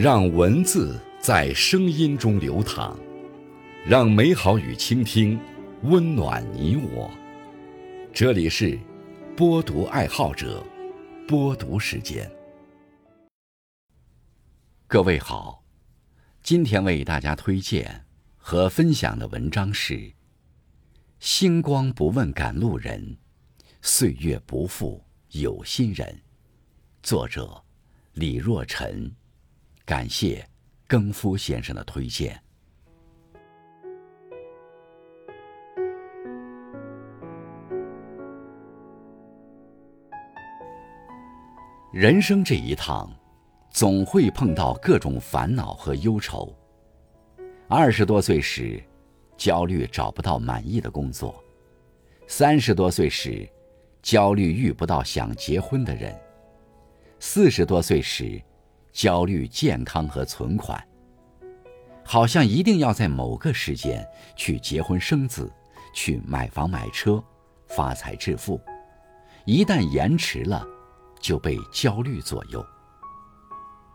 [0.00, 2.96] 让文字在声音中流淌，
[3.84, 5.36] 让美好与倾听
[5.82, 7.10] 温暖你我。
[8.14, 8.78] 这里是
[9.36, 10.64] 播读爱好者
[11.26, 12.30] 播读时间。
[14.86, 15.64] 各位好，
[16.44, 18.04] 今天为大家推荐
[18.36, 19.94] 和分享的文章是
[21.18, 23.16] 《星光不问赶路人，
[23.82, 25.02] 岁月不负
[25.32, 26.06] 有心人》，
[27.02, 27.64] 作者
[28.12, 29.12] 李若晨。
[29.88, 30.46] 感谢
[30.86, 32.38] 更夫先生的推荐。
[41.90, 43.10] 人生这一趟，
[43.70, 46.54] 总会碰到各种烦恼和忧愁。
[47.66, 48.78] 二十多岁时，
[49.38, 51.34] 焦虑找不到满意的工作；
[52.26, 53.48] 三十多岁时，
[54.02, 56.12] 焦虑遇不到想结婚的人；
[57.20, 58.38] 四十多岁时，
[58.98, 60.84] 焦虑健康和存款，
[62.04, 64.04] 好像一定要在某个时间
[64.34, 65.48] 去结婚生子，
[65.94, 67.22] 去买房买车，
[67.68, 68.60] 发财致富。
[69.44, 70.66] 一旦延迟了，
[71.20, 72.66] 就被焦虑左右。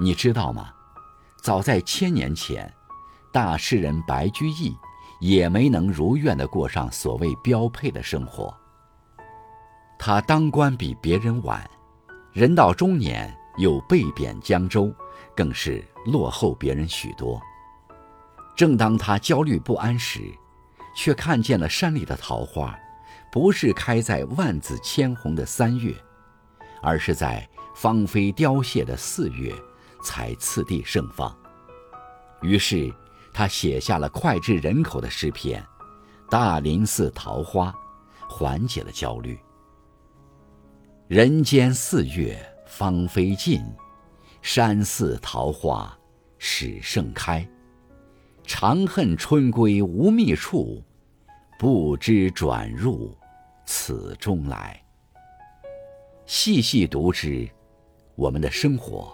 [0.00, 0.72] 你知道吗？
[1.44, 2.68] 早在千年前，
[3.32, 4.76] 大诗人白居易
[5.20, 8.52] 也没能如愿的过上所谓标配的生活。
[9.96, 11.64] 他当官比别人晚，
[12.32, 13.32] 人到中年。
[13.58, 14.94] 又被贬江州，
[15.36, 17.40] 更是落后别人许多。
[18.56, 20.20] 正当他焦虑不安时，
[20.96, 22.76] 却看见了山里的桃花，
[23.30, 25.94] 不是开在万紫千红的三月，
[26.82, 29.52] 而是在芳菲凋谢的四月
[30.02, 31.36] 才次第盛放。
[32.42, 32.92] 于是，
[33.32, 35.60] 他写下了脍炙人口的诗篇
[36.30, 37.70] 《大林寺桃花》，
[38.28, 39.38] 缓解了焦虑。
[41.08, 42.38] 人间四月。
[42.78, 43.60] 芳菲尽，
[44.40, 45.92] 山寺桃花
[46.38, 47.44] 始盛开。
[48.44, 50.80] 长恨春归无觅处，
[51.58, 53.12] 不知转入
[53.66, 54.80] 此中来。
[56.24, 57.48] 细细读之，
[58.14, 59.12] 我们的生活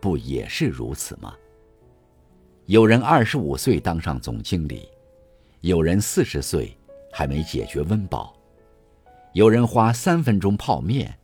[0.00, 1.36] 不也是如此吗？
[2.66, 4.88] 有人二十五岁当上总经理，
[5.60, 6.76] 有人四十岁
[7.12, 8.34] 还没解决温饱，
[9.34, 11.16] 有人花三分钟泡面。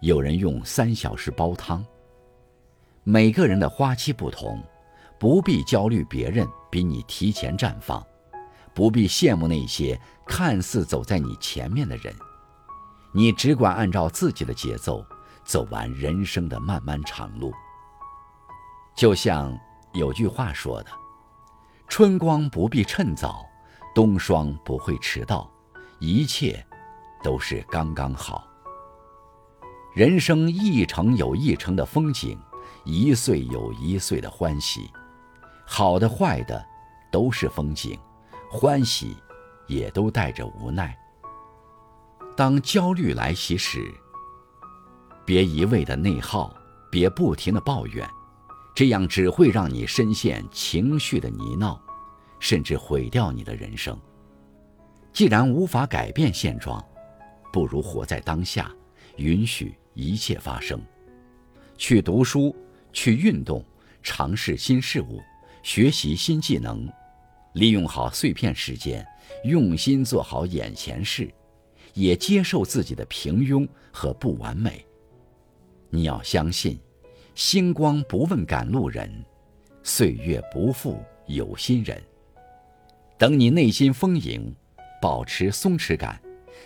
[0.00, 1.84] 有人用三小时煲汤。
[3.04, 4.62] 每个人的花期不同，
[5.18, 8.04] 不必焦虑别人比你提前绽放，
[8.74, 12.14] 不必羡慕那些看似走在你前面的人。
[13.12, 15.04] 你只管按照自己的节奏
[15.44, 17.52] 走完人生的漫漫长路。
[18.94, 19.58] 就像
[19.94, 20.90] 有句话说的
[21.88, 23.46] ：“春光不必趁早，
[23.94, 25.50] 冬霜不会迟到，
[25.98, 26.64] 一切
[27.22, 28.44] 都是刚刚好。”
[29.94, 32.38] 人生一程有一程的风景，
[32.84, 34.88] 一岁有一岁的欢喜，
[35.66, 36.64] 好的坏的
[37.10, 37.98] 都是风景，
[38.50, 39.16] 欢喜
[39.66, 40.96] 也都带着无奈。
[42.36, 43.92] 当焦虑来袭时，
[45.24, 46.54] 别一味的内耗，
[46.90, 48.08] 别不停的抱怨，
[48.74, 51.76] 这样只会让你深陷情绪的泥淖，
[52.38, 53.98] 甚至毁掉你的人生。
[55.12, 56.84] 既然无法改变现状，
[57.52, 58.70] 不如活在当下。
[59.18, 60.80] 允许一切发生，
[61.76, 62.54] 去读书，
[62.92, 63.64] 去运动，
[64.02, 65.20] 尝试新事物，
[65.62, 66.88] 学习新技能，
[67.54, 69.06] 利用好碎片时间，
[69.44, 71.28] 用心做好眼前事，
[71.94, 74.84] 也接受自己的平庸和不完美。
[75.90, 76.78] 你要相信，
[77.34, 79.10] 星光不问赶路人，
[79.82, 82.00] 岁月不负有心人。
[83.18, 84.54] 等你内心丰盈，
[85.02, 86.20] 保持松弛感，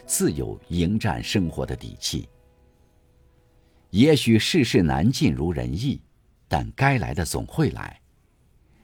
[0.04, 2.28] 自有迎战生活的底气。
[3.92, 6.00] 也许世事难尽如人意，
[6.48, 8.00] 但该来的总会来。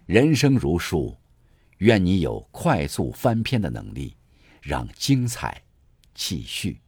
[0.04, 1.16] 人生如书，
[1.78, 4.14] 愿你有快速翻篇的能力，
[4.60, 5.62] 让精彩
[6.12, 6.82] 继续。